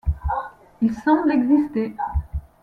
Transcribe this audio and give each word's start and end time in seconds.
Il 0.81 0.95
semble 0.95 1.29
exister. 1.31 1.93